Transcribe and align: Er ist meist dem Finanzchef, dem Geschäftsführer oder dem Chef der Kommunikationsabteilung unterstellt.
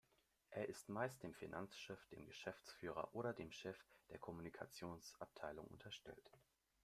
Er 0.49 0.67
ist 0.67 0.89
meist 0.89 1.21
dem 1.21 1.35
Finanzchef, 1.35 2.07
dem 2.07 2.25
Geschäftsführer 2.25 3.13
oder 3.13 3.33
dem 3.33 3.51
Chef 3.51 3.77
der 4.09 4.17
Kommunikationsabteilung 4.17 5.67
unterstellt. 5.67 6.27